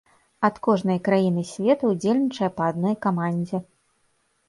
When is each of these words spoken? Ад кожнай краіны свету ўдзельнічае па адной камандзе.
Ад 0.47 0.55
кожнай 0.67 0.99
краіны 1.09 1.45
свету 1.51 1.93
ўдзельнічае 1.93 2.51
па 2.59 2.63
адной 2.75 3.01
камандзе. 3.07 3.67